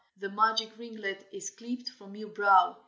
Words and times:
The 0.17 0.29
magic 0.31 0.75
ringlet 0.79 1.27
is 1.31 1.51
clipped 1.51 1.89
from 1.89 2.15
your 2.15 2.29
brow. 2.29 2.77